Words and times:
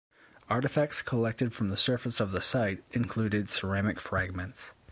Artifacts 0.49 1.03
collected 1.03 1.53
from 1.53 1.69
the 1.69 1.77
surface 1.77 2.19
of 2.19 2.31
the 2.31 2.41
site 2.41 2.83
included 2.91 3.51
ceramic 3.51 3.99
fragments. 3.99 4.73